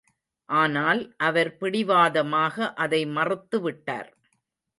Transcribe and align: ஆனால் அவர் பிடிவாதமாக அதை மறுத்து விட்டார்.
ஆனால் 0.49 1.01
அவர் 1.17 1.51
பிடிவாதமாக 1.57 2.73
அதை 2.75 3.01
மறுத்து 3.07 3.59
விட்டார். 3.61 4.09